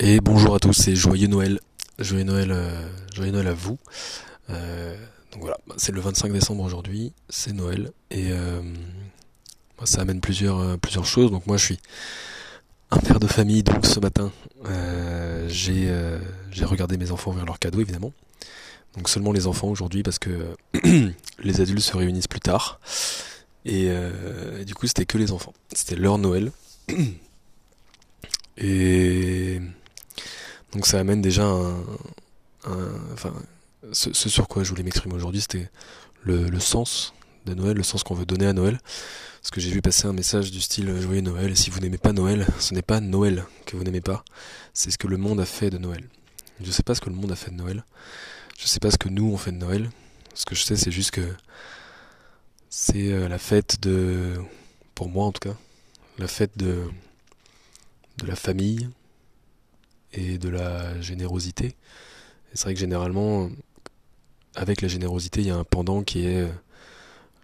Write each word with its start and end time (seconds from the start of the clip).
Et 0.00 0.20
bonjour 0.20 0.56
à 0.56 0.58
tous 0.58 0.88
et 0.88 0.96
joyeux 0.96 1.28
Noël. 1.28 1.60
Joyeux 2.00 2.24
Noël, 2.24 2.50
euh, 2.50 2.88
joyeux 3.14 3.30
Noël 3.30 3.46
à 3.46 3.54
vous. 3.54 3.78
Euh, 4.50 4.96
donc 5.30 5.42
voilà, 5.42 5.56
c'est 5.76 5.92
le 5.92 6.00
25 6.00 6.32
décembre 6.32 6.64
aujourd'hui, 6.64 7.12
c'est 7.28 7.52
Noël 7.52 7.92
et 8.10 8.32
euh, 8.32 8.60
ça 9.84 10.00
amène 10.00 10.20
plusieurs, 10.20 10.76
choses. 11.04 11.30
Donc 11.30 11.46
moi 11.46 11.56
je 11.58 11.64
suis 11.64 11.78
un 12.90 12.98
père 12.98 13.20
de 13.20 13.28
famille, 13.28 13.62
donc 13.62 13.86
ce 13.86 14.00
matin 14.00 14.32
j'ai 15.46 16.64
regardé 16.64 16.96
mes 16.96 17.12
enfants 17.12 17.30
ouvrir 17.30 17.46
leurs 17.46 17.60
cadeaux 17.60 17.80
évidemment. 17.80 18.12
Donc 18.96 19.08
seulement 19.08 19.30
les 19.30 19.46
enfants 19.46 19.68
aujourd'hui 19.68 20.02
parce 20.02 20.18
que 20.18 20.56
les 21.38 21.60
adultes 21.60 21.82
se 21.82 21.96
réunissent 21.96 22.26
plus 22.26 22.40
tard. 22.40 22.80
Et, 23.64 23.84
et 23.84 24.64
du 24.64 24.74
coup 24.74 24.88
c'était 24.88 25.06
que 25.06 25.18
les 25.18 25.30
enfants. 25.30 25.54
C'était 25.72 25.94
leur 25.96 26.18
Noël. 26.18 26.50
Et 28.56 29.60
donc 30.74 30.86
ça 30.86 30.98
amène 30.98 31.22
déjà 31.22 31.44
un, 31.44 31.84
enfin, 33.12 33.32
ce, 33.92 34.12
sur 34.12 34.48
quoi 34.48 34.64
je 34.64 34.70
voulais 34.70 34.82
m'exprimer 34.82 35.14
aujourd'hui, 35.14 35.40
c'était 35.40 35.70
le, 36.22 36.58
sens 36.58 37.14
de 37.46 37.54
Noël, 37.54 37.76
le 37.76 37.82
sens 37.82 38.02
qu'on 38.02 38.14
veut 38.14 38.26
donner 38.26 38.46
à 38.46 38.52
Noël. 38.52 38.78
Parce 39.40 39.50
que 39.50 39.60
j'ai 39.60 39.70
vu 39.70 39.82
passer 39.82 40.06
un 40.06 40.14
message 40.14 40.50
du 40.50 40.60
style 40.60 40.88
euh, 40.88 41.00
Joyeux 41.00 41.20
Noël, 41.20 41.54
si 41.54 41.68
vous 41.68 41.78
n'aimez 41.80 41.98
pas 41.98 42.14
Noël, 42.14 42.46
ce 42.58 42.72
n'est 42.72 42.82
pas 42.82 43.00
Noël 43.00 43.44
que 43.66 43.76
vous 43.76 43.84
n'aimez 43.84 44.00
pas, 44.00 44.24
c'est 44.72 44.90
ce 44.90 44.96
que 44.96 45.06
le 45.06 45.18
monde 45.18 45.38
a 45.38 45.44
fait 45.44 45.68
de 45.68 45.76
Noël. 45.76 46.08
Je 46.62 46.70
sais 46.70 46.82
pas 46.82 46.94
ce 46.94 47.02
que 47.02 47.10
le 47.10 47.16
monde 47.16 47.30
a 47.30 47.36
fait 47.36 47.50
de 47.50 47.56
Noël, 47.56 47.84
je 48.58 48.66
sais 48.66 48.80
pas 48.80 48.90
ce 48.90 48.96
que 48.96 49.10
nous 49.10 49.30
on 49.30 49.36
fait 49.36 49.52
de 49.52 49.58
Noël. 49.58 49.90
Ce 50.32 50.46
que 50.46 50.54
je 50.54 50.64
sais, 50.64 50.76
c'est 50.76 50.90
juste 50.90 51.10
que 51.10 51.28
c'est 52.70 53.12
euh, 53.12 53.28
la 53.28 53.38
fête 53.38 53.80
de, 53.82 54.34
pour 54.94 55.10
moi 55.10 55.26
en 55.26 55.32
tout 55.32 55.46
cas, 55.46 55.56
la 56.18 56.26
fête 56.26 56.56
de, 56.56 56.84
de 58.18 58.26
la 58.26 58.36
famille 58.36 58.88
et 60.14 60.38
de 60.38 60.48
la 60.48 61.00
générosité. 61.00 61.76
C'est 62.54 62.64
vrai 62.64 62.74
que 62.74 62.80
généralement, 62.80 63.50
avec 64.54 64.80
la 64.80 64.88
générosité, 64.88 65.40
il 65.40 65.48
y 65.48 65.50
a 65.50 65.56
un 65.56 65.64
pendant 65.64 66.02
qui 66.02 66.26
est 66.26 66.42
euh, 66.42 66.48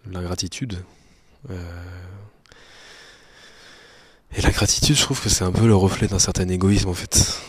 l'ingratitude. 0.09 0.83
Euh, 1.49 1.55
Et 4.37 4.41
la 4.41 4.51
gratitude, 4.51 4.95
je 4.95 5.01
trouve 5.01 5.21
que 5.21 5.27
c'est 5.27 5.43
un 5.43 5.51
peu 5.51 5.67
le 5.67 5.75
reflet 5.75 6.07
d'un 6.07 6.19
certain 6.19 6.47
égoïsme 6.47 6.87
en 6.87 6.93
fait. 6.93 7.41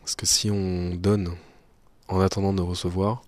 Parce 0.00 0.14
que 0.14 0.26
si 0.26 0.50
on 0.50 0.94
donne 0.94 1.34
en 2.08 2.20
attendant 2.20 2.52
de 2.52 2.60
recevoir, 2.60 3.22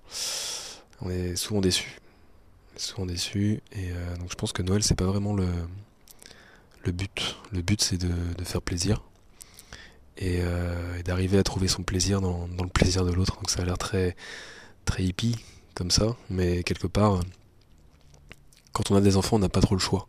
on 1.01 1.09
est 1.11 1.35
souvent 1.37 1.61
déçu. 1.63 1.99
Souvent 2.77 3.07
déçu. 3.07 3.63
Et 3.73 3.91
euh, 3.91 4.17
donc 4.19 4.31
je 4.31 4.37
pense 4.37 4.53
que 4.53 4.63
Noël, 4.63 4.83
c'est 4.83 4.95
pas 4.95 5.07
vraiment 5.07 5.35
le, 5.35 5.47
but. 6.93 7.37
Le 7.53 7.63
but, 7.63 7.83
c'est 7.83 7.99
de 7.99 8.45
faire 8.45 8.63
plaisir 8.63 9.03
et, 10.19 10.41
euh, 10.41 10.99
et 10.99 11.03
d'arriver 11.03 11.39
à 11.39 11.43
trouver 11.43 11.69
son 11.69 11.83
plaisir 11.83 12.21
dans, 12.21 12.47
le 12.47 12.69
plaisir 12.69 13.05
de 13.05 13.13
l'autre. 13.13 13.37
Donc 13.37 13.51
ça 13.51 13.63
a 13.63 13.65
l'air 13.65 13.79
très, 13.79 14.17
très 14.85 15.05
hippie 15.05 15.37
comme 15.75 15.91
ça, 15.91 16.17
mais 16.29 16.65
quelque 16.65 16.89
part, 16.89 17.21
quand 18.73 18.91
on 18.91 18.97
a 18.97 19.01
des 19.01 19.17
enfants, 19.17 19.37
on 19.37 19.41
n'a 19.41 19.49
pas 19.49 19.61
trop 19.61 19.75
le 19.75 19.81
choix. 19.81 20.09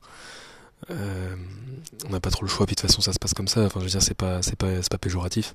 Euh, 0.90 1.36
on 2.08 2.10
n'a 2.10 2.20
pas 2.20 2.32
trop 2.32 2.44
le 2.44 2.50
choix, 2.50 2.66
puis 2.66 2.76
de 2.76 2.82
toute 2.82 2.90
façon 2.90 3.02
ça 3.02 3.14
se 3.14 3.20
passe 3.20 3.34
comme 3.34 3.48
ça. 3.48 3.62
Enfin, 3.62 3.80
je 3.80 3.86
veux 3.86 3.92
dire, 3.92 4.02
c'est 4.02 4.16
pas, 4.16 4.42
c'est 4.42 4.56
pas, 4.56 4.80
pas 4.90 4.98
péjoratif. 4.98 5.54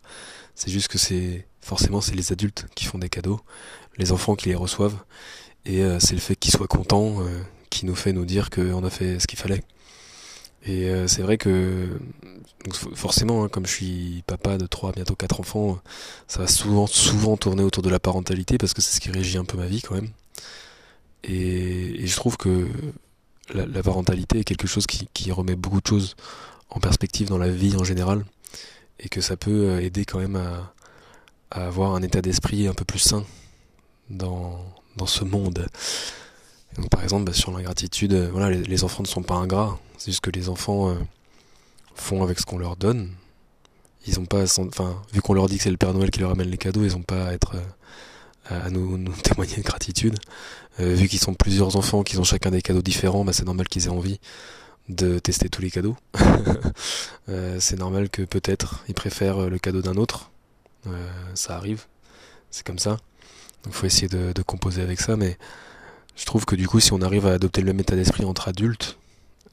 C'est 0.54 0.70
juste 0.70 0.88
que 0.88 0.98
c'est 0.98 1.46
forcément 1.60 2.00
c'est 2.00 2.14
les 2.14 2.30
adultes 2.30 2.66
qui 2.76 2.84
font 2.84 2.98
des 2.98 3.08
cadeaux, 3.08 3.40
les 3.96 4.12
enfants 4.12 4.36
qui 4.36 4.48
les 4.50 4.54
reçoivent, 4.54 4.98
et 5.64 5.82
euh, 5.82 5.98
c'est 5.98 6.14
le 6.14 6.20
fait 6.20 6.36
qu'ils 6.36 6.52
soient 6.52 6.68
contents 6.68 7.18
qui 7.70 7.86
nous 7.86 7.96
fait 7.96 8.12
nous 8.12 8.24
dire 8.24 8.50
qu'on 8.50 8.84
a 8.84 8.90
fait 8.90 9.18
ce 9.18 9.26
qu'il 9.26 9.38
fallait. 9.38 9.62
Et 10.64 10.88
euh, 10.88 11.06
c'est 11.06 11.22
vrai 11.22 11.36
que 11.36 11.88
forcément, 12.94 13.44
hein, 13.44 13.48
comme 13.48 13.66
je 13.66 13.72
suis 13.72 14.24
papa 14.26 14.56
de 14.56 14.66
trois, 14.66 14.92
bientôt 14.92 15.14
quatre 15.14 15.40
enfants, 15.40 15.78
ça 16.26 16.40
va 16.40 16.46
souvent, 16.46 16.86
souvent 16.86 17.36
tourner 17.36 17.62
autour 17.62 17.82
de 17.82 17.90
la 17.90 18.00
parentalité 18.00 18.56
parce 18.56 18.72
que 18.72 18.80
c'est 18.80 18.96
ce 18.96 19.00
qui 19.00 19.10
régit 19.10 19.36
un 19.36 19.44
peu 19.44 19.58
ma 19.58 19.66
vie 19.66 19.82
quand 19.82 19.94
même. 19.94 20.08
Et, 21.24 22.06
je 22.06 22.16
trouve 22.16 22.36
que 22.36 22.68
la, 23.52 23.82
parentalité 23.82 24.40
est 24.40 24.44
quelque 24.44 24.66
chose 24.66 24.86
qui, 24.86 25.32
remet 25.32 25.56
beaucoup 25.56 25.80
de 25.80 25.86
choses 25.86 26.16
en 26.70 26.80
perspective 26.80 27.28
dans 27.28 27.38
la 27.38 27.48
vie 27.48 27.76
en 27.76 27.84
général 27.84 28.24
et 29.00 29.08
que 29.08 29.20
ça 29.20 29.36
peut 29.36 29.68
euh, 29.70 29.80
aider 29.80 30.04
quand 30.04 30.18
même 30.18 30.36
à, 30.36 30.72
avoir 31.50 31.94
un 31.94 32.02
état 32.02 32.20
d'esprit 32.20 32.66
un 32.66 32.74
peu 32.74 32.84
plus 32.84 32.98
sain 32.98 33.24
dans, 34.10 34.58
ce 35.06 35.24
monde. 35.24 35.66
Donc, 36.76 36.88
par 36.88 37.02
exemple, 37.02 37.24
bah, 37.24 37.32
sur 37.32 37.52
l'ingratitude, 37.52 38.12
euh, 38.14 38.28
voilà, 38.30 38.50
les, 38.50 38.62
les 38.62 38.84
enfants 38.84 39.02
ne 39.02 39.08
sont 39.08 39.22
pas 39.22 39.34
ingrats. 39.34 39.78
C'est 40.04 40.10
juste 40.10 40.20
que 40.20 40.30
les 40.30 40.50
enfants 40.50 40.90
euh, 40.90 40.96
font 41.94 42.22
avec 42.22 42.38
ce 42.38 42.44
qu'on 42.44 42.58
leur 42.58 42.76
donne. 42.76 43.10
Ils 44.06 44.22
pas, 44.26 44.44
enfin, 44.58 45.02
vu 45.14 45.22
qu'on 45.22 45.32
leur 45.32 45.48
dit 45.48 45.56
que 45.56 45.62
c'est 45.62 45.70
le 45.70 45.78
Père 45.78 45.94
Noël 45.94 46.10
qui 46.10 46.20
leur 46.20 46.30
amène 46.30 46.50
les 46.50 46.58
cadeaux, 46.58 46.84
ils 46.84 46.94
ont 46.94 47.02
pas 47.02 47.28
à 47.28 47.32
être, 47.32 47.54
euh, 47.54 48.66
à 48.66 48.68
nous, 48.98 48.98
témoigner 49.22 49.56
de 49.56 49.62
gratitude. 49.62 50.18
Euh, 50.78 50.92
vu 50.92 51.08
qu'ils 51.08 51.20
sont 51.20 51.32
plusieurs 51.32 51.76
enfants, 51.76 52.02
qu'ils 52.02 52.20
ont 52.20 52.24
chacun 52.24 52.50
des 52.50 52.60
cadeaux 52.60 52.82
différents, 52.82 53.24
bah, 53.24 53.32
c'est 53.32 53.46
normal 53.46 53.66
qu'ils 53.66 53.86
aient 53.86 53.88
envie 53.88 54.20
de 54.90 55.18
tester 55.18 55.48
tous 55.48 55.62
les 55.62 55.70
cadeaux. 55.70 55.96
C'est 57.58 57.78
normal 57.78 58.10
que 58.10 58.20
peut-être 58.20 58.84
ils 58.88 58.94
préfèrent 58.94 59.48
le 59.48 59.58
cadeau 59.58 59.80
d'un 59.80 59.96
autre. 59.96 60.30
Ça 61.32 61.56
arrive, 61.56 61.86
c'est 62.50 62.66
comme 62.66 62.78
ça. 62.78 62.98
Donc 63.62 63.72
faut 63.72 63.86
essayer 63.86 64.08
de 64.08 64.42
composer 64.42 64.82
avec 64.82 65.00
ça, 65.00 65.16
mais 65.16 65.38
je 66.14 66.26
trouve 66.26 66.44
que 66.44 66.56
du 66.56 66.68
coup, 66.68 66.80
si 66.80 66.92
on 66.92 67.00
arrive 67.00 67.26
à 67.26 67.32
adopter 67.32 67.62
le 67.62 67.68
même 67.68 67.80
état 67.80 67.96
d'esprit 67.96 68.26
entre 68.26 68.48
adultes, 68.48 68.98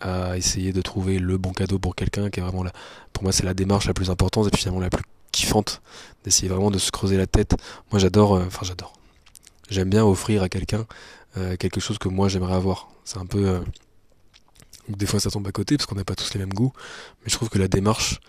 à 0.01 0.37
essayer 0.37 0.73
de 0.73 0.81
trouver 0.81 1.19
le 1.19 1.37
bon 1.37 1.53
cadeau 1.53 1.79
pour 1.79 1.95
quelqu'un, 1.95 2.29
qui 2.29 2.39
est 2.39 2.43
vraiment 2.43 2.63
la, 2.63 2.71
pour 3.13 3.23
moi, 3.23 3.31
c'est 3.31 3.43
la 3.43 3.53
démarche 3.53 3.85
la 3.85 3.93
plus 3.93 4.09
importante 4.09 4.51
et 4.51 4.57
finalement 4.57 4.79
la 4.79 4.89
plus 4.89 5.03
kiffante, 5.31 5.81
d'essayer 6.23 6.49
vraiment 6.49 6.71
de 6.71 6.77
se 6.77 6.91
creuser 6.91 7.17
la 7.17 7.27
tête. 7.27 7.55
Moi, 7.91 7.99
j'adore, 7.99 8.35
euh, 8.35 8.45
enfin, 8.47 8.65
j'adore. 8.65 8.93
J'aime 9.69 9.89
bien 9.89 10.03
offrir 10.03 10.43
à 10.43 10.49
quelqu'un 10.49 10.85
euh, 11.37 11.55
quelque 11.55 11.79
chose 11.79 11.97
que 11.97 12.09
moi 12.09 12.27
j'aimerais 12.27 12.55
avoir. 12.55 12.89
C'est 13.05 13.19
un 13.19 13.25
peu, 13.25 13.47
euh, 13.47 13.59
des 14.89 15.05
fois, 15.05 15.19
ça 15.19 15.29
tombe 15.29 15.47
à 15.47 15.51
côté 15.51 15.77
parce 15.77 15.85
qu'on 15.85 15.95
n'a 15.95 16.03
pas 16.03 16.15
tous 16.15 16.33
les 16.33 16.39
mêmes 16.39 16.53
goûts, 16.53 16.73
mais 17.23 17.29
je 17.29 17.35
trouve 17.35 17.49
que 17.49 17.59
la 17.59 17.67
démarche 17.67 18.19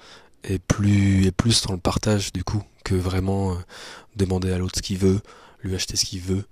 est 0.44 0.60
plus, 0.60 1.26
est 1.26 1.32
plus 1.32 1.62
dans 1.62 1.72
le 1.72 1.80
partage 1.80 2.32
du 2.32 2.44
coup 2.44 2.62
que 2.84 2.94
vraiment 2.94 3.56
demander 4.16 4.52
à 4.52 4.58
l'autre 4.58 4.76
ce 4.76 4.82
qu'il 4.82 4.98
veut, 4.98 5.20
lui 5.62 5.74
acheter 5.74 5.96
ce 5.96 6.04
qu'il 6.04 6.20
veut. 6.20 6.44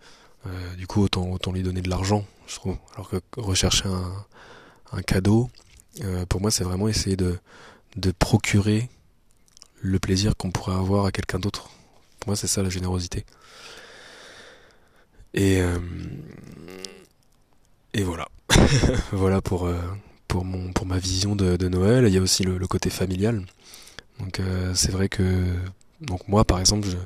Du 0.79 0.87
coup, 0.87 1.03
autant, 1.03 1.29
autant 1.31 1.53
lui 1.53 1.63
donner 1.63 1.83
de 1.83 1.91
l'argent, 1.91 2.25
je 2.47 2.55
trouve. 2.55 2.77
Alors 2.95 3.11
que 3.11 3.17
rechercher 3.37 3.89
un, 3.89 4.13
un 4.93 5.03
cadeau, 5.03 5.51
euh, 6.03 6.25
pour 6.27 6.41
moi, 6.41 6.51
c'est 6.51 6.65
vraiment 6.65 6.89
essayer 6.89 7.17
de, 7.17 7.39
procurer 8.19 8.89
le 9.81 9.99
plaisir 9.99 10.37
qu'on 10.37 10.51
pourrait 10.51 10.75
avoir 10.75 11.07
à 11.07 11.13
quelqu'un 11.13 11.39
d'autre. 11.39 11.71
Pour 12.21 12.31
moi, 12.31 12.37
c'est 12.37 12.47
ça 12.47 12.63
la 12.63 12.71
générosité. 12.71 13.25
Et, 15.35 15.61
euh, 15.61 15.79
et 17.95 18.03
voilà. 18.03 18.29
voilà 19.13 19.41
pour, 19.41 19.67
euh, 19.67 19.81
pour, 20.29 20.45
mon, 20.45 20.73
pour 20.73 20.87
ma 20.87 20.99
vision 20.99 21.35
de, 21.37 21.69
Noël. 21.69 22.07
Il 22.07 22.15
y 22.15 22.19
a 22.19 22.21
aussi 22.21 22.43
le, 22.43 22.59
côté 22.67 22.91
familial. 22.91 23.45
Donc, 24.19 24.41
c'est 24.75 24.93
vrai 24.93 25.09
que 25.09 25.57
donc 26.03 26.29
moi, 26.29 26.45
par 26.45 26.61
exemple, 26.61 26.87
je, 26.87 26.97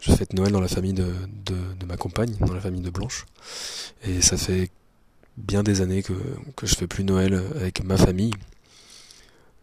je 0.00 0.16
fête 0.16 0.32
Noël 0.32 0.50
dans 0.50 0.62
la 0.62 0.68
famille 0.68 0.94
de 0.94 1.84
ma 1.86 1.98
compagne, 1.98 2.34
dans 2.40 2.54
la 2.54 2.60
famille 2.60 2.80
de 2.80 2.90
Blanche. 2.90 3.26
Et 4.02 4.22
ça 4.22 4.38
fait 4.38 4.70
bien 5.36 5.62
des 5.62 5.80
années 5.80 6.02
que, 6.02 6.12
que 6.56 6.66
je 6.66 6.74
fais 6.74 6.86
plus 6.86 7.04
Noël 7.04 7.42
avec 7.56 7.82
ma 7.84 7.96
famille. 7.96 8.34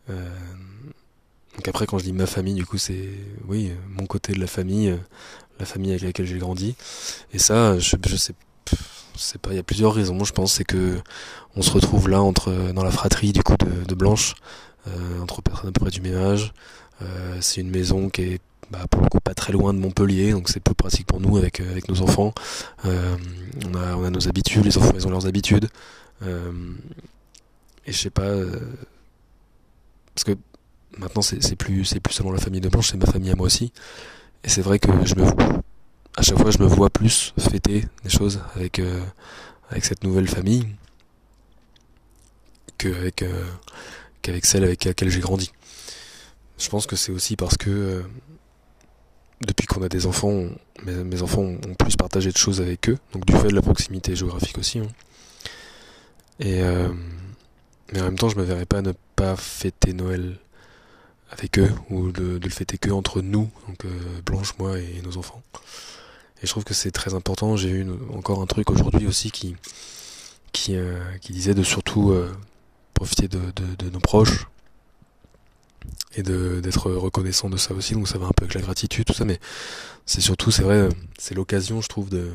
Euh, 0.09 0.29
donc 1.55 1.67
après, 1.67 1.85
quand 1.85 1.97
je 1.97 2.03
dis 2.03 2.13
ma 2.13 2.25
famille, 2.25 2.55
du 2.55 2.65
coup, 2.65 2.77
c'est 2.77 3.09
oui, 3.47 3.71
mon 3.89 4.05
côté 4.05 4.33
de 4.33 4.39
la 4.39 4.47
famille, 4.47 4.97
la 5.59 5.65
famille 5.65 5.91
avec 5.91 6.03
laquelle 6.03 6.25
j'ai 6.25 6.37
grandi. 6.37 6.75
Et 7.33 7.39
ça, 7.39 7.77
je, 7.77 7.95
je 8.07 8.15
sais, 8.15 8.33
sais 9.21 9.37
pas, 9.37 9.51
il 9.51 9.55
y 9.55 9.59
a 9.59 9.63
plusieurs 9.63 9.93
raisons. 9.93 10.23
Je 10.23 10.33
pense 10.33 10.53
c'est 10.53 10.63
que 10.63 10.99
on 11.55 11.61
se 11.61 11.71
retrouve 11.71 12.09
là 12.09 12.21
entre 12.21 12.71
dans 12.73 12.83
la 12.83 12.91
fratrie 12.91 13.33
du 13.33 13.43
coup 13.43 13.55
de, 13.57 13.95
Blanche, 13.95 14.35
euh, 14.87 15.21
entre 15.21 15.41
personnes 15.41 15.69
à 15.69 15.71
peu 15.71 15.81
près 15.81 15.91
du 15.91 16.15
âge. 16.15 16.53
Euh, 17.01 17.37
c'est 17.41 17.61
une 17.61 17.69
maison 17.69 18.09
qui 18.09 18.21
est 18.23 18.41
bah, 18.71 18.87
pour 18.89 19.01
le 19.01 19.09
coup 19.09 19.19
pas 19.19 19.33
très 19.33 19.51
loin 19.51 19.73
de 19.73 19.79
Montpellier, 19.79 20.31
donc 20.31 20.47
c'est 20.47 20.61
plus 20.61 20.75
pratique 20.75 21.05
pour 21.05 21.19
nous 21.19 21.37
avec, 21.37 21.59
euh, 21.59 21.69
avec 21.69 21.89
nos 21.89 22.01
enfants. 22.01 22.33
Euh, 22.85 23.17
on, 23.67 23.75
a, 23.75 23.95
on 23.95 24.05
a 24.05 24.09
nos 24.09 24.29
habitudes, 24.29 24.63
les 24.63 24.77
enfants 24.77 24.93
ils 24.95 25.05
ont 25.05 25.09
leurs 25.09 25.27
habitudes. 25.27 25.69
Euh, 26.23 26.51
et 27.85 27.91
je 27.91 27.97
sais 27.97 28.09
pas, 28.09 28.31
parce 30.15 30.23
que 30.23 30.31
maintenant 30.97 31.21
c'est 31.21 31.55
plus, 31.55 31.83
plus 31.83 32.13
seulement 32.13 32.31
la 32.31 32.39
famille 32.39 32.61
de 32.61 32.69
Blanche, 32.69 32.91
c'est 32.91 32.97
ma 32.97 33.07
famille 33.07 33.31
à 33.31 33.35
moi 33.35 33.47
aussi. 33.47 33.73
Et 34.43 34.49
c'est 34.49 34.61
vrai 34.61 34.79
que 34.79 34.89
je 35.05 35.15
me, 35.15 35.25
à 36.15 36.21
chaque 36.21 36.39
fois 36.39 36.51
je 36.51 36.59
me 36.59 36.65
vois 36.65 36.89
plus 36.89 37.33
fêter 37.37 37.85
des 38.03 38.09
choses 38.09 38.41
avec, 38.55 38.81
avec 39.69 39.83
cette 39.83 40.03
nouvelle 40.03 40.27
famille 40.27 40.67
qu'avec 42.77 43.25
celle 44.45 44.63
avec 44.63 44.85
laquelle 44.85 45.09
j'ai 45.09 45.19
grandi. 45.19 45.51
Je 46.57 46.69
pense 46.69 46.85
que 46.85 46.95
c'est 46.95 47.11
aussi 47.11 47.35
parce 47.35 47.57
que 47.57 48.03
qu'on 49.73 49.83
a 49.83 49.89
des 49.89 50.05
enfants, 50.05 50.45
mes, 50.83 51.03
mes 51.03 51.21
enfants 51.21 51.41
ont 51.41 51.75
plus 51.77 51.95
partagé 51.95 52.31
de 52.31 52.37
choses 52.37 52.61
avec 52.61 52.89
eux, 52.89 52.97
donc 53.13 53.25
du 53.25 53.33
fait 53.33 53.47
de 53.47 53.55
la 53.55 53.61
proximité 53.61 54.15
géographique 54.15 54.57
aussi. 54.57 54.79
hein. 54.79 54.87
Et 56.39 56.61
euh, 56.61 56.89
mais 57.91 58.01
en 58.01 58.05
même 58.05 58.17
temps, 58.17 58.29
je 58.29 58.37
me 58.37 58.43
verrais 58.43 58.65
pas 58.65 58.81
ne 58.81 58.93
pas 59.15 59.35
fêter 59.35 59.93
Noël 59.93 60.37
avec 61.31 61.59
eux 61.59 61.71
ou 61.89 62.11
de, 62.11 62.39
le 62.41 62.49
fêter 62.49 62.77
que 62.77 62.89
entre 62.89 63.21
nous, 63.21 63.49
donc 63.67 63.85
Blanche, 64.25 64.53
moi 64.57 64.79
et 64.79 65.01
nos 65.03 65.17
enfants. 65.17 65.41
Et 66.41 66.47
je 66.47 66.51
trouve 66.51 66.63
que 66.63 66.73
c'est 66.73 66.91
très 66.91 67.13
important. 67.13 67.55
J'ai 67.55 67.69
eu 67.69 67.85
encore 68.13 68.41
un 68.41 68.47
truc 68.47 68.69
aujourd'hui 68.69 69.07
aussi 69.07 69.31
qui 69.31 69.55
qui, 70.51 70.75
qui 71.21 71.33
disait 71.33 71.53
de 71.53 71.63
surtout 71.63 72.13
profiter 72.93 73.27
de, 73.27 73.89
nos 73.91 73.99
proches 73.99 74.47
et 76.15 76.23
d'être 76.23 76.91
reconnaissant 76.91 77.49
de 77.49 77.57
ça 77.57 77.73
aussi. 77.73 77.93
Donc 77.93 78.07
ça 78.07 78.17
va 78.17 78.27
un 78.27 78.31
peu 78.31 78.43
avec 78.43 78.53
la 78.53 78.61
gratitude, 78.61 79.05
tout 79.05 79.13
ça, 79.13 79.25
mais 79.25 79.39
c'est 80.05 80.21
surtout, 80.21 80.51
c'est 80.51 80.63
vrai, 80.63 80.89
c'est 81.17 81.35
l'occasion, 81.35 81.81
je 81.81 81.87
trouve, 81.87 82.09
de 82.09 82.31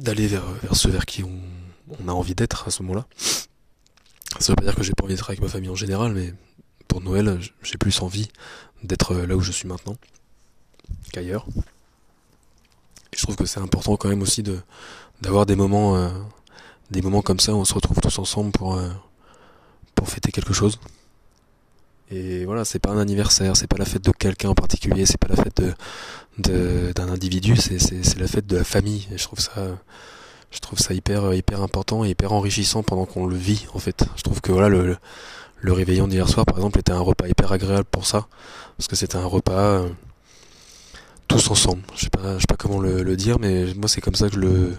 d'aller 0.00 0.26
vers, 0.26 0.44
vers 0.62 0.74
ceux 0.74 0.90
vers 0.90 1.06
qui 1.06 1.22
on, 1.22 2.08
a 2.08 2.12
envie 2.12 2.34
d'être 2.34 2.66
à 2.66 2.70
ce 2.70 2.82
moment-là. 2.82 3.06
Ça 4.40 4.52
veut 4.52 4.56
pas 4.56 4.64
dire 4.64 4.74
que 4.74 4.82
j'ai 4.82 4.94
pas 4.94 5.04
envie 5.04 5.14
d'être 5.14 5.28
avec 5.28 5.40
ma 5.40 5.48
famille 5.48 5.68
en 5.68 5.74
général, 5.74 6.12
mais 6.12 6.32
pour 6.88 7.02
Noël, 7.02 7.38
j'ai 7.62 7.76
plus 7.76 8.00
envie 8.00 8.28
d'être 8.82 9.14
là 9.14 9.36
où 9.36 9.40
je 9.40 9.52
suis 9.52 9.68
maintenant 9.68 9.96
qu'ailleurs. 11.12 11.46
Et 13.12 13.16
je 13.16 13.22
trouve 13.22 13.36
que 13.36 13.44
c'est 13.44 13.60
important 13.60 13.96
quand 13.96 14.08
même 14.08 14.22
aussi 14.22 14.42
de 14.42 14.58
d'avoir 15.20 15.46
des 15.46 15.54
moments 15.54 15.96
euh, 15.96 16.08
des 16.90 17.02
moments 17.02 17.22
comme 17.22 17.38
ça 17.38 17.52
où 17.54 17.58
on 17.58 17.64
se 17.64 17.74
retrouve 17.74 18.00
tous 18.00 18.18
ensemble 18.18 18.50
pour 18.52 18.74
euh, 18.74 18.90
pour 19.94 20.08
fêter 20.08 20.32
quelque 20.32 20.54
chose. 20.54 20.80
Et 22.12 22.44
voilà, 22.44 22.64
c'est 22.64 22.78
pas 22.78 22.90
un 22.90 22.98
anniversaire, 22.98 23.56
c'est 23.56 23.66
pas 23.66 23.78
la 23.78 23.86
fête 23.86 24.04
de 24.04 24.10
quelqu'un 24.10 24.50
en 24.50 24.54
particulier, 24.54 25.06
c'est 25.06 25.18
pas 25.18 25.28
la 25.28 25.42
fête 25.42 25.62
de 25.62 25.72
d'un 26.92 27.08
individu, 27.08 27.56
c'est 27.56 28.18
la 28.18 28.26
fête 28.26 28.46
de 28.46 28.56
la 28.58 28.64
famille. 28.64 29.08
Et 29.12 29.18
je 29.18 29.26
trouve 29.26 30.78
ça 30.78 30.94
hyper 30.94 31.32
hyper 31.32 31.62
important 31.62 32.04
et 32.04 32.10
hyper 32.10 32.32
enrichissant 32.32 32.82
pendant 32.82 33.06
qu'on 33.06 33.26
le 33.26 33.36
vit 33.36 33.66
en 33.74 33.78
fait. 33.78 34.04
Je 34.16 34.22
trouve 34.22 34.40
que 34.40 34.52
voilà 34.52 34.68
le 34.68 34.96
le 35.60 35.72
réveillon 35.72 36.08
d'hier 36.08 36.28
soir 36.28 36.44
par 36.44 36.56
exemple 36.56 36.80
était 36.80 36.92
un 36.92 37.00
repas 37.00 37.28
hyper 37.28 37.52
agréable 37.52 37.86
pour 37.90 38.04
ça 38.04 38.26
parce 38.76 38.88
que 38.88 38.96
c'était 38.96 39.16
un 39.16 39.26
repas 39.26 39.52
euh, 39.52 39.88
tous 41.28 41.50
ensemble. 41.50 41.82
Je 41.94 42.02
sais 42.02 42.10
pas 42.10 42.34
je 42.34 42.40
sais 42.40 42.46
pas 42.48 42.56
comment 42.56 42.80
le, 42.80 43.16
dire 43.16 43.38
mais 43.38 43.72
moi 43.74 43.88
c'est 43.88 44.00
comme 44.00 44.16
ça 44.16 44.28
que 44.28 44.36
le 44.36 44.72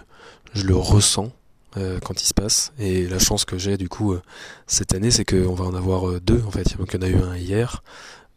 je 0.54 0.64
le 0.64 0.76
ressens 0.76 1.32
euh, 1.76 1.98
quand 1.98 2.22
il 2.22 2.26
se 2.26 2.34
passe. 2.34 2.72
Et 2.78 3.08
la 3.08 3.18
chance 3.18 3.44
que 3.44 3.58
j'ai 3.58 3.76
du 3.76 3.88
coup 3.88 4.12
euh, 4.12 4.22
cette 4.68 4.94
année, 4.94 5.10
c'est 5.10 5.24
qu'on 5.24 5.54
va 5.54 5.64
en 5.64 5.74
avoir 5.74 6.08
euh, 6.08 6.20
deux 6.20 6.40
en 6.46 6.50
fait. 6.52 6.62
Il 6.70 6.94
y 6.94 6.96
en 6.96 7.02
a 7.02 7.08
eu 7.08 7.16
un 7.16 7.36
hier 7.36 7.82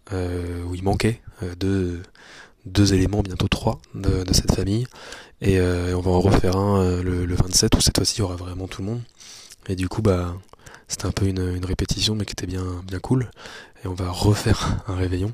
où 0.10 0.74
il 0.74 0.84
manquait 0.84 1.22
deux, 1.57 2.01
éléments, 2.94 3.22
bientôt 3.22 3.50
trois 3.50 3.81
de, 3.94 4.24
cette 4.31 4.56
famille. 4.56 4.88
Et 5.42 5.60
on 5.60 6.00
va 6.00 6.12
en 6.12 6.22
refaire 6.22 6.56
un 6.56 7.01
le, 7.04 7.25
le 7.25 7.36
27 7.36 7.75
où 7.75 7.81
cette 7.81 7.98
fois-ci 7.98 8.16
il 8.16 8.19
y 8.19 8.22
aura 8.22 8.38
vraiment 8.38 8.68
tout 8.68 8.81
le 8.81 8.88
monde. 8.88 9.01
Et 9.68 9.75
du 9.75 9.90
coup 9.90 10.01
bah 10.01 10.33
c'était 10.88 11.07
un 11.07 11.12
peu 11.12 11.25
une, 11.25 11.66
répétition 11.66 12.16
mais 12.16 12.24
qui 12.24 12.31
était 12.31 12.48
bien 12.48 12.63
bien 12.86 13.00
cool. 13.00 13.30
Et 13.83 13.88
on 13.88 13.94
va 13.95 14.10
refaire 14.10 14.78
un 14.88 14.95
réveillon. 14.95 15.33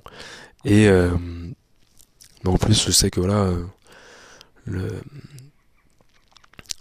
Et 0.65 0.89
en 0.89 2.57
plus 2.57 2.83
je 2.83 2.91
sais 2.91 3.11
que 3.11 3.19
voilà 3.19 3.51
le 4.65 4.89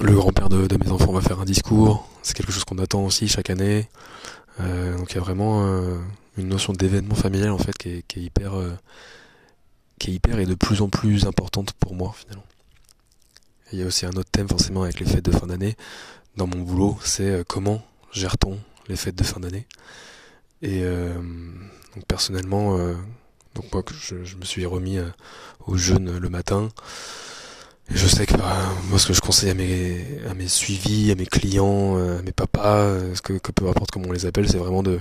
le 0.03 0.15
grand-père 0.17 0.49
de, 0.49 0.77
mes 0.77 0.91
enfants 0.91 1.13
va 1.13 1.21
faire 1.21 1.41
un 1.41 1.45
discours. 1.45 2.09
C'est 2.23 2.35
quelque 2.35 2.53
chose 2.53 2.65
qu'on 2.65 2.79
attend 2.79 3.05
aussi 3.05 3.29
chaque 3.29 3.51
année. 3.51 3.89
Euh, 4.61 4.97
donc 4.97 5.13
il 5.13 5.15
y 5.15 5.19
a 5.19 5.21
vraiment 5.21 5.65
euh, 5.65 5.99
une 6.37 6.49
notion 6.49 6.73
d'événement 6.73 7.15
familial 7.15 7.51
en 7.51 7.59
fait 7.59 7.77
qui 7.79 7.89
est, 7.89 8.17
hyper, 8.17 8.55
euh, 8.55 8.73
qui 9.99 10.11
est 10.11 10.15
hyper 10.15 10.39
et 10.41 10.47
de 10.47 10.55
plus 10.55 10.83
en 10.83 10.89
plus 10.89 11.25
importante 11.27 11.73
pour 11.75 11.95
moi 11.95 12.13
finalement. 12.17 12.45
il 13.73 13.79
y 13.79 13.83
a 13.83 13.87
aussi 13.87 14.05
un 14.05 14.11
autre 14.11 14.31
thème 14.31 14.49
forcément 14.49 14.83
avec 14.83 14.99
les 15.01 15.07
fêtes 15.07 15.25
de 15.25 15.33
fin 15.33 15.47
d'année. 15.47 15.77
Dans 16.37 16.47
mon 16.47 16.63
boulot, 16.63 16.99
c'est 17.05 17.45
comment 17.47 17.83
gère-t-on 18.13 18.59
les 18.89 18.97
fêtes 18.97 19.17
de 19.17 19.25
fin 19.25 19.41
d'année? 19.41 19.67
Et 20.63 20.83
donc 20.83 22.07
personnellement, 22.09 22.79
donc 23.55 23.73
moi 23.73 23.83
je, 23.93 24.25
je, 24.25 24.37
me 24.37 24.45
suis 24.45 24.65
remis 24.65 24.99
au 25.67 25.77
jeûne 25.77 26.19
le 26.19 26.29
matin 26.31 26.71
je 27.89 28.07
sais 28.07 28.27
que 28.27 28.37
bah, 28.37 28.57
moi 28.89 28.99
ce 28.99 29.07
que 29.07 29.13
je 29.13 29.21
conseille 29.21 29.51
à 29.51 29.55
mes 29.55 30.05
à 30.29 30.35
mes 30.35 30.49
suivis, 30.49 31.11
à 31.11 31.15
mes 31.15 31.27
clients, 31.27 31.99
euh, 31.99 32.19
à 32.21 32.23
mes 32.23 32.33
papas, 32.33 32.77
euh, 32.79 33.15
ce 33.15 33.23
que, 33.23 33.35
que 33.35 33.53
peu 33.53 33.69
importe 33.69 33.91
comment 33.91 34.09
on 34.09 34.13
les 34.13 34.27
appelle, 34.27 34.49
c'est 34.49 34.59
vraiment 34.59 34.83
de 34.83 34.99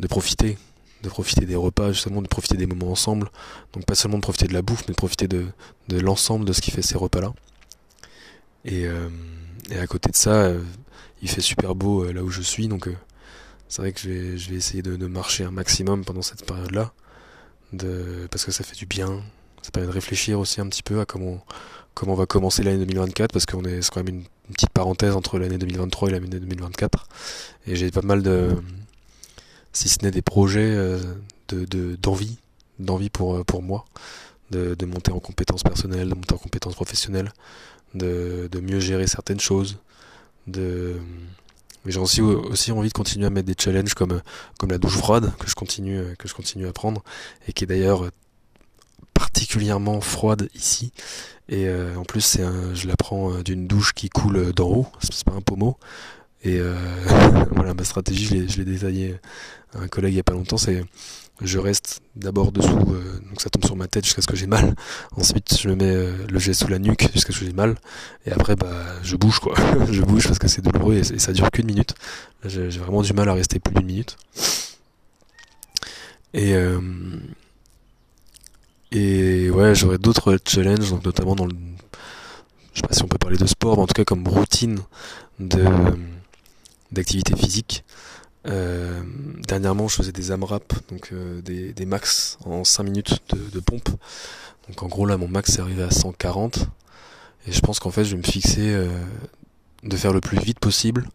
de 0.00 0.06
profiter, 0.06 0.58
de 1.02 1.08
profiter 1.08 1.44
des 1.46 1.56
repas, 1.56 1.92
justement 1.92 2.22
de 2.22 2.28
profiter 2.28 2.56
des 2.56 2.66
moments 2.66 2.90
ensemble. 2.92 3.30
Donc 3.72 3.84
pas 3.84 3.94
seulement 3.94 4.18
de 4.18 4.22
profiter 4.22 4.46
de 4.48 4.54
la 4.54 4.62
bouffe, 4.62 4.84
mais 4.88 4.92
de 4.92 4.96
profiter 4.96 5.28
de 5.28 5.46
de 5.88 6.00
l'ensemble 6.00 6.44
de 6.44 6.52
ce 6.52 6.60
qui 6.60 6.70
fait 6.70 6.82
ces 6.82 6.96
repas-là. 6.98 7.32
Et 8.64 8.86
euh, 8.86 9.08
et 9.70 9.78
à 9.78 9.86
côté 9.86 10.10
de 10.10 10.16
ça, 10.16 10.50
il 11.22 11.28
fait 11.28 11.40
super 11.42 11.74
beau 11.74 12.10
là 12.10 12.22
où 12.22 12.30
je 12.30 12.40
suis, 12.42 12.68
donc 12.68 12.88
c'est 13.68 13.82
vrai 13.82 13.92
que 13.92 14.00
je 14.00 14.08
vais 14.08 14.38
je 14.38 14.50
vais 14.50 14.56
essayer 14.56 14.82
de, 14.82 14.96
de 14.96 15.06
marcher 15.06 15.44
un 15.44 15.50
maximum 15.50 16.04
pendant 16.04 16.22
cette 16.22 16.44
période-là, 16.46 16.92
de 17.72 18.26
parce 18.30 18.44
que 18.44 18.52
ça 18.52 18.64
fait 18.64 18.76
du 18.76 18.86
bien. 18.86 19.22
Ça 19.62 19.70
permet 19.72 19.88
de 19.88 19.92
réfléchir 19.92 20.38
aussi 20.40 20.60
un 20.60 20.68
petit 20.68 20.82
peu 20.82 21.00
à 21.00 21.04
comment 21.04 21.44
comment 21.98 22.12
on 22.12 22.16
va 22.16 22.26
commencer 22.26 22.62
l'année 22.62 22.78
2024 22.78 23.32
parce 23.32 23.44
qu'on 23.44 23.64
est 23.64 23.82
c'est 23.82 23.90
quand 23.90 24.04
même 24.04 24.14
une, 24.14 24.52
petite 24.54 24.70
parenthèse 24.70 25.14
entre 25.14 25.38
l'année 25.38 25.58
2023 25.58 26.08
et 26.08 26.12
l'année 26.12 26.28
2024 26.28 27.08
et 27.66 27.76
j'ai 27.76 27.90
pas 27.90 28.02
mal 28.02 28.22
de 28.22 28.56
si 29.72 29.88
ce 29.88 29.98
n'est 30.02 30.12
des 30.12 30.22
projets 30.22 30.60
euh, 30.74 30.98
de 31.48 31.96
d'envie 31.96 32.38
d'envie 32.78 33.10
pour 33.10 33.34
euh, 33.34 33.44
pour 33.44 33.62
moi 33.62 33.84
de, 34.52 34.74
de 34.74 34.86
monter 34.86 35.10
en 35.10 35.18
compétences 35.18 35.64
personnelles 35.64 36.08
de 36.08 36.14
monter 36.14 36.34
en 36.34 36.38
compétences 36.38 36.76
professionnelles 36.76 37.32
de, 37.94 38.48
de 38.50 38.60
mieux 38.60 38.78
gérer 38.78 39.08
certaines 39.08 39.40
choses 39.40 39.78
de 40.46 40.96
mais 41.84 41.90
j'ai 41.90 41.98
aussi 41.98 42.22
aussi 42.22 42.70
envie 42.70 42.88
de 42.88 42.94
continuer 42.94 43.26
à 43.26 43.30
mettre 43.30 43.48
des 43.48 43.56
challenges 43.58 43.94
comme 43.94 44.22
comme 44.56 44.70
la 44.70 44.78
douche 44.78 44.96
froide 44.96 45.32
que 45.40 45.50
je 45.50 45.56
continue 45.56 46.14
que 46.16 46.28
je 46.28 46.34
continue 46.34 46.68
à 46.68 46.72
prendre 46.72 47.02
et 47.48 47.52
qui 47.52 47.64
est 47.64 47.66
d'ailleurs 47.66 48.08
particulièrement 49.38 50.00
froide 50.00 50.48
ici. 50.56 50.92
Et 51.48 51.68
euh, 51.68 51.94
en 51.94 52.02
plus, 52.02 52.22
c'est 52.22 52.42
je 52.74 52.88
la 52.88 52.96
prends 52.96 53.32
euh, 53.32 53.42
d'une 53.44 53.68
douche 53.68 53.92
qui 53.94 54.08
coule 54.08 54.52
d'en 54.52 54.68
haut, 54.68 54.86
c'est 55.00 55.22
pas 55.22 55.32
un 55.32 55.40
pommeau. 55.40 55.76
Et 56.42 56.58
euh, 56.58 56.74
voilà, 57.52 57.72
ma 57.72 57.84
stratégie, 57.84 58.48
je 58.48 58.56
l'ai 58.56 58.64
détaillé 58.64 59.14
à 59.76 59.82
un 59.82 59.86
collègue 59.86 60.14
il 60.14 60.16
y 60.16 60.20
a 60.20 60.24
pas 60.24 60.32
longtemps, 60.32 60.56
c'est 60.56 60.82
je 61.40 61.58
reste 61.60 62.00
d'abord 62.16 62.50
dessous, 62.50 62.68
donc 62.68 63.40
ça 63.40 63.48
tombe 63.48 63.64
sur 63.64 63.76
ma 63.76 63.86
tête 63.86 64.04
jusqu'à 64.04 64.22
ce 64.22 64.26
que 64.26 64.34
j'ai 64.34 64.48
mal. 64.48 64.74
Ensuite, 65.16 65.56
je 65.56 65.68
me 65.68 65.76
mets 65.76 66.26
le 66.28 66.38
jet 66.40 66.52
sous 66.52 66.66
la 66.66 66.80
nuque 66.80 67.08
jusqu'à 67.12 67.32
ce 67.32 67.38
que 67.38 67.44
j'ai 67.44 67.52
mal. 67.52 67.76
Et 68.26 68.32
après, 68.32 68.56
bah, 68.56 68.74
je 69.04 69.14
bouge 69.14 69.38
quoi. 69.38 69.54
je 69.92 70.02
bouge 70.02 70.26
parce 70.26 70.40
que 70.40 70.48
c'est 70.48 70.62
douloureux 70.62 70.96
et, 70.96 71.14
et, 71.14 71.18
ça 71.20 71.32
dure 71.32 71.48
qu'une 71.52 71.66
minute. 71.66 71.94
J'ai 72.44 72.68
vraiment 72.70 73.02
du 73.02 73.12
mal 73.12 73.28
à 73.28 73.34
rester 73.34 73.60
plus 73.60 73.72
d'une 73.72 73.86
minute. 73.86 74.16
Et 76.34 76.56
et 78.92 79.50
ouais, 79.50 79.74
j'aurais 79.74 79.98
d'autres 79.98 80.38
challenges, 80.46 80.90
donc 80.90 81.04
notamment 81.04 81.34
dans 81.34 81.46
le, 81.46 81.54
je 82.72 82.80
sais 82.80 82.86
pas 82.86 82.94
si 82.94 83.02
on 83.02 83.08
peut 83.08 83.18
parler 83.18 83.36
de 83.36 83.46
sport, 83.46 83.76
mais 83.76 83.82
en 83.82 83.86
tout 83.86 83.94
cas 83.94 84.04
comme 84.04 84.26
routine 84.26 84.80
de 85.38 85.64
d'activité 86.90 87.36
physique. 87.36 87.84
Euh, 88.46 89.02
dernièrement, 89.46 89.88
je 89.88 89.96
faisais 89.96 90.12
des 90.12 90.30
AMRAP, 90.30 90.72
donc 90.90 91.10
euh, 91.12 91.42
des, 91.42 91.72
des 91.72 91.86
max 91.86 92.38
en 92.44 92.64
5 92.64 92.82
minutes 92.82 93.18
de, 93.34 93.50
de, 93.50 93.60
pompe. 93.60 93.90
Donc 94.68 94.82
en 94.82 94.86
gros 94.86 95.04
là, 95.04 95.18
mon 95.18 95.28
max 95.28 95.58
est 95.58 95.60
arrivé 95.60 95.82
à 95.82 95.90
140. 95.90 96.66
Et 97.46 97.52
je 97.52 97.60
pense 97.60 97.78
qu'en 97.78 97.90
fait, 97.90 98.04
je 98.04 98.12
vais 98.12 98.18
me 98.18 98.22
fixer 98.22 98.72
euh, 98.74 98.88
de 99.82 99.96
faire 99.96 100.12
le 100.12 100.20
plus 100.20 100.38
vite 100.38 100.60
possible 100.60 101.06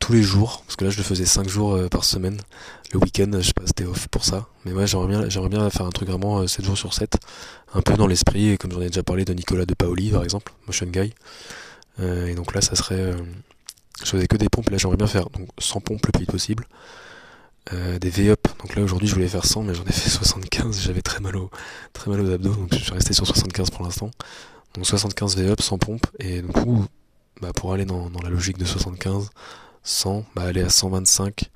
tous 0.00 0.12
les 0.14 0.22
jours, 0.22 0.62
parce 0.66 0.76
que 0.76 0.84
là 0.84 0.90
je 0.90 0.96
le 0.96 1.04
faisais 1.04 1.26
5 1.26 1.48
jours 1.48 1.74
euh, 1.74 1.88
par 1.88 2.04
semaine. 2.04 2.40
Le 2.92 2.98
week-end, 2.98 3.30
je 3.34 3.42
sais 3.42 3.52
pas, 3.52 3.62
c'était 3.66 3.84
off 3.84 4.08
pour 4.08 4.24
ça. 4.24 4.48
Mais 4.64 4.72
ouais, 4.72 4.86
j'aimerais 4.86 5.06
bien, 5.06 5.28
j'aimerais 5.28 5.50
bien 5.50 5.70
faire 5.70 5.86
un 5.86 5.90
truc 5.90 6.08
vraiment 6.08 6.44
7 6.44 6.60
euh, 6.60 6.66
jours 6.66 6.78
sur 6.78 6.92
7. 6.92 7.18
Un 7.74 7.82
peu 7.82 7.94
dans 7.94 8.08
l'esprit, 8.08 8.58
comme 8.58 8.72
j'en 8.72 8.80
ai 8.80 8.88
déjà 8.88 9.04
parlé 9.04 9.24
de 9.24 9.32
Nicolas 9.32 9.66
de 9.66 9.74
Paoli, 9.74 10.10
par 10.10 10.24
exemple, 10.24 10.52
Motion 10.66 10.86
Guy. 10.86 11.14
Euh, 12.00 12.26
et 12.26 12.34
donc 12.34 12.54
là, 12.54 12.62
ça 12.62 12.74
serait... 12.74 13.12
je 14.02 14.06
faisais 14.06 14.26
que 14.26 14.36
des 14.36 14.48
pompes, 14.48 14.70
là 14.70 14.78
j'aimerais 14.78 14.96
bien 14.96 15.06
faire 15.06 15.30
donc 15.30 15.48
100 15.58 15.80
pompes 15.82 16.06
le 16.06 16.12
plus 16.12 16.20
vite 16.22 16.30
possible. 16.30 16.66
des 17.70 18.10
V-up, 18.10 18.48
donc 18.60 18.74
là 18.74 18.82
aujourd'hui 18.82 19.06
je 19.06 19.14
voulais 19.14 19.28
faire 19.28 19.44
100 19.44 19.62
mais 19.62 19.74
j'en 19.74 19.84
ai 19.84 19.92
fait 19.92 20.10
75, 20.10 20.80
j'avais 20.84 21.02
très 21.02 21.20
mal 21.20 21.36
au, 21.36 21.50
très 21.92 22.10
mal 22.10 22.20
aux 22.20 22.30
abdos, 22.32 22.54
donc 22.54 22.74
je 22.74 22.82
suis 22.82 22.92
resté 22.92 23.12
sur 23.12 23.26
75 23.26 23.70
pour 23.70 23.84
l'instant. 23.84 24.10
Donc 24.74 24.86
75 24.86 25.36
V-up, 25.36 25.60
100 25.60 25.78
pompes, 25.78 26.06
et 26.18 26.42
du 26.42 26.48
coup, 26.48 26.86
bah, 27.40 27.52
pour 27.54 27.72
aller 27.72 27.84
dans, 27.84 28.10
dans 28.10 28.22
la 28.22 28.30
logique 28.30 28.58
de 28.58 28.64
75, 28.64 29.30
100, 29.82 30.24
bah 30.34 30.42
aller 30.42 30.62
à 30.62 30.68
125. 30.68 31.50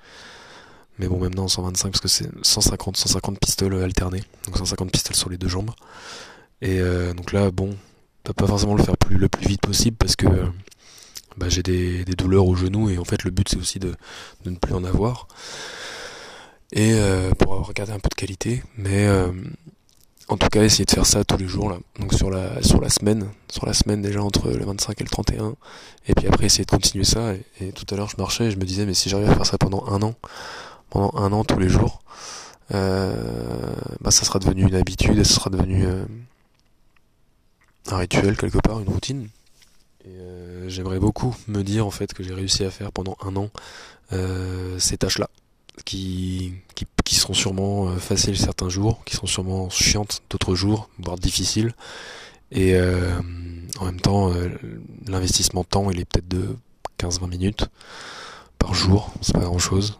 Mais 0.99 1.09
bon, 1.09 1.19
même 1.19 1.35
non, 1.35 1.49
125 1.49 1.91
parce 1.91 2.01
que 2.01 2.09
c'est 2.09 2.29
150, 2.43 2.97
150 2.97 3.39
pistoles 3.39 3.83
alternés. 3.83 4.23
Donc 4.47 4.59
150 4.59 4.91
pistoles 4.93 5.17
sur 5.17 5.31
les 5.31 5.37
deux 5.37 5.49
jambes. 5.49 5.71
Et 6.63 6.81
euh, 6.81 7.13
donc 7.15 7.33
là, 7.33 7.51
bon, 7.51 7.77
pas 8.33 8.47
forcément 8.47 8.75
le 8.75 8.83
faire 8.83 8.97
plus, 8.97 9.19
le 9.19 9.29
plus 9.29 9.47
vite 9.47 9.61
possible 9.61 9.97
parce 9.97 10.17
que 10.17 10.27
bah, 11.37 11.49
j'ai 11.49 11.63
des, 11.63 12.05
douleurs 12.05 12.47
au 12.47 12.55
genou 12.55 12.89
et 12.91 12.99
en 12.99 13.05
fait 13.05 13.25
le 13.25 13.31
but 13.31 13.49
c'est 13.49 13.57
aussi 13.59 13.79
de, 13.79 13.95
ne 14.45 14.57
plus 14.57 14.75
en 14.75 14.85
avoir. 14.85 15.29
Et 16.73 16.93
euh, 16.95 17.31
pour 17.33 17.53
avoir 17.53 17.69
regardé 17.69 17.93
un 17.93 17.99
peu 17.99 18.09
de 18.09 18.15
qualité. 18.15 18.63
Mais 18.77 19.07
euh, 19.07 19.33
en 20.35 20.37
tout 20.37 20.49
cas, 20.49 20.65
essayer 20.65 20.85
de 20.85 20.91
faire 20.91 21.07
ça 21.07 21.23
tous 21.23 21.37
les 21.37 21.47
jours 21.47 21.71
là. 21.71 21.79
Donc 22.01 22.13
sur 22.13 22.29
la 22.29 22.61
sur 22.61 22.81
la 22.81 22.91
semaine, 22.91 23.29
sur 23.49 23.67
la 23.67 23.73
semaine 23.73 24.03
déjà 24.03 24.21
entre 24.21 24.51
le 24.51 24.65
25 24.65 25.01
et 25.01 25.05
le 25.05 25.09
31 25.09 25.55
et 26.09 26.15
puis 26.15 26.27
après 26.27 26.47
essayer 26.47 26.65
de 26.65 26.71
continuer 26.71 27.05
ça 27.05 27.35
et, 27.61 27.71
tout 27.71 27.87
à 27.95 27.97
l'heure 27.97 28.09
je 28.09 28.17
marchais 28.19 28.47
et 28.47 28.51
je 28.51 28.57
me 28.57 28.65
disais 28.65 28.85
mais 28.85 28.95
si 28.95 29.09
j'arrive 29.09 29.31
à 29.31 29.35
faire 29.37 29.47
ça 29.47 29.59
pendant 29.59 29.87
un 29.87 30.03
an, 30.03 30.15
pendant 30.91 31.17
un 31.17 31.33
an 31.33 31.45
tous 31.45 31.61
les 31.61 31.69
jours 31.69 32.01
bah, 32.71 34.11
ça 34.11 34.25
sera 34.25 34.41
devenu 34.41 34.67
une 34.67 34.75
habitude 34.75 35.17
et 35.19 35.25
ça 35.25 35.35
sera 35.35 35.51
devenu 35.51 35.87
un 37.87 37.97
rituel 37.97 38.37
quelque 38.37 38.59
part, 38.59 38.81
une 38.81 38.89
routine. 38.89 39.29
Et 40.05 40.69
j'aimerais 40.69 40.99
beaucoup 40.99 41.37
me 41.47 41.63
dire 41.63 41.87
en 41.87 41.91
fait 41.93 42.13
que 42.13 42.25
j'ai 42.25 42.35
réussi 42.35 42.65
à 42.65 42.71
faire 42.71 42.91
pendant 42.91 43.17
un 43.23 43.37
an 43.37 43.51
ces 44.79 44.97
tâches-là, 44.97 45.31
qui, 45.85 46.55
qui, 46.75 46.87
qui 47.05 47.17
seront 47.17 47.35
sûrement 47.35 47.89
faciles 47.97 48.39
certains 48.39 48.69
jours, 48.69 49.05
qui 49.05 49.15
sont 49.17 49.27
sûrement 49.27 49.71
chiantes 49.71 50.23
d'autres 50.31 50.55
jours, 50.55 50.89
voire 50.99 51.17
difficiles. 51.17 51.75
Et 52.51 52.77
en 52.79 53.85
même 53.85 54.01
temps, 54.01 54.33
l'investissement 55.07 55.65
temps, 55.65 55.91
il 55.91 56.01
est 56.01 56.05
peut-être 56.05 56.29
de 56.29 56.57
15-20 56.99 57.29
minutes 57.29 57.67
par 58.59 58.75
jour, 58.75 59.13
c'est 59.21 59.35
pas 59.35 59.41
grand 59.41 59.59
chose. 59.59 59.99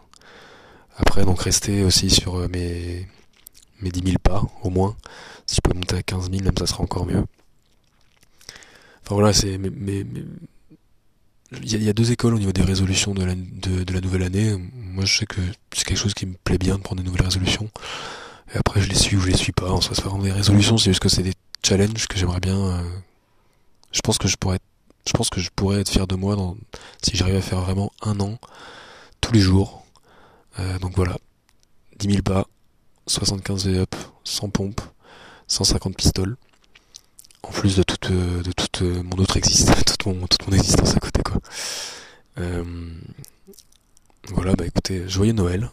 Après, 0.97 1.23
donc 1.25 1.41
rester 1.41 1.83
aussi 1.83 2.09
sur 2.09 2.35
euh, 2.35 2.47
mes, 2.47 3.07
mes 3.81 3.91
10 3.91 4.03
000 4.03 4.17
pas, 4.23 4.43
au 4.63 4.69
moins. 4.69 4.95
Si 5.45 5.55
je 5.55 5.61
peux 5.61 5.73
monter 5.75 5.97
à 5.97 6.03
15 6.03 6.31
000, 6.31 6.43
même 6.43 6.57
ça 6.57 6.65
sera 6.65 6.83
encore 6.83 7.05
mieux. 7.05 7.23
Enfin 9.03 9.15
voilà, 9.15 9.33
c'est 9.33 9.57
mais, 9.57 10.05
il 11.51 11.83
y, 11.83 11.89
a 11.89 11.93
deux 11.93 12.11
écoles 12.11 12.33
au 12.33 12.39
niveau 12.39 12.51
des 12.51 12.63
résolutions 12.63 13.13
de 13.13 13.23
la, 13.23 13.35
de, 13.35 13.93
la 13.93 14.01
nouvelle 14.01 14.23
année. 14.23 14.55
Moi, 14.73 15.05
je 15.05 15.19
sais 15.19 15.25
que 15.25 15.41
c'est 15.73 15.85
quelque 15.85 15.97
chose 15.97 16.13
qui 16.13 16.25
me 16.25 16.33
plaît 16.43 16.57
bien 16.57 16.77
de 16.77 16.81
prendre 16.81 17.01
des 17.01 17.07
nouvelles 17.07 17.25
résolutions. 17.25 17.69
Et 18.53 18.57
après, 18.57 18.81
je 18.81 18.89
les 18.89 18.95
suis 18.95 19.15
ou 19.15 19.21
je 19.21 19.27
les 19.27 19.37
suis 19.37 19.51
pas. 19.51 19.69
En 19.69 19.79
soi, 19.79 19.95
c'est 19.95 20.01
pas 20.01 20.09
vraiment 20.09 20.23
des 20.23 20.31
résolutions, 20.31 20.77
c'est 20.77 20.89
juste 20.89 21.01
que 21.01 21.09
c'est 21.09 21.23
des 21.23 21.33
challenges 21.63 22.07
que 22.07 22.17
j'aimerais 22.17 22.39
bien. 22.39 22.57
Euh, 22.57 22.81
je 23.91 24.01
pense 24.01 24.17
que 24.17 24.27
je 24.27 24.37
pourrais 24.37 24.59
je 25.07 25.13
pense 25.13 25.29
que 25.29 25.39
je 25.39 25.49
pourrais 25.55 25.81
être 25.81 25.89
fier 25.89 26.07
de 26.07 26.15
moi 26.15 26.35
dans, 26.35 26.57
si 27.03 27.15
j'arrive 27.15 27.35
à 27.35 27.41
faire 27.41 27.61
vraiment 27.61 27.91
un 28.01 28.19
an, 28.19 28.39
tous 29.21 29.31
les 29.31 29.39
jours. 29.39 29.85
Euh, 30.59 30.79
donc 30.79 30.95
voilà, 30.95 31.17
10 31.99 32.09
000 32.09 32.21
pas, 32.23 32.47
75 33.07 33.67
V-up, 33.67 33.95
100 34.23 34.49
pompes, 34.49 34.81
150 35.47 35.95
pistoles. 35.95 36.37
En 37.45 37.51
plus 37.51 37.77
de 37.77 37.83
toute, 37.83 38.09
euh, 38.09 38.41
de 38.41 38.51
toute 38.51 38.81
euh, 38.81 39.03
mon 39.03 39.21
autre 39.21 39.37
existence, 39.37 39.83
toute 39.85 40.05
mon, 40.07 40.27
toute 40.27 40.47
mon 40.47 40.53
existence 40.53 40.95
à 40.95 40.99
côté 40.99 41.21
quoi. 41.23 41.39
voilà, 44.29 44.55
bah 44.55 44.65
écoutez, 44.65 45.07
joyeux 45.07 45.33
Noël. 45.33 45.69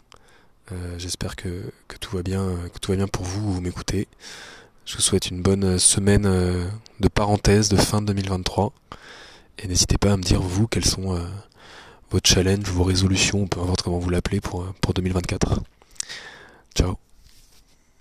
J'espère 0.96 1.36
que, 1.36 1.70
que, 1.86 1.98
tout 1.98 2.16
va 2.16 2.22
bien, 2.22 2.56
que 2.72 2.78
tout 2.78 2.92
va 2.92 2.96
bien 2.96 3.06
pour 3.06 3.26
vous, 3.26 3.52
vous 3.52 3.60
m'écoutez. 3.60 4.08
Je 4.86 4.96
vous 4.96 5.02
souhaite 5.02 5.28
une 5.28 5.42
bonne 5.42 5.78
semaine 5.78 6.22
de 6.22 7.08
parenthèse 7.08 7.68
de 7.68 7.76
fin 7.76 8.00
2023. 8.00 8.72
Et 9.58 9.68
n'hésitez 9.68 9.98
pas 9.98 10.12
à 10.12 10.16
me 10.16 10.22
dire, 10.22 10.40
vous, 10.40 10.66
quels 10.66 10.84
sont 10.84 11.14
euh, 11.14 11.20
vos 12.10 12.18
challenges, 12.24 12.68
vos 12.70 12.84
résolutions, 12.84 13.46
peu 13.46 13.60
importe 13.60 13.82
comment 13.82 13.98
vous 13.98 14.10
l'appelez, 14.10 14.40
pour, 14.40 14.64
pour 14.80 14.94
2024. 14.94 15.60
Ciao 16.74 16.96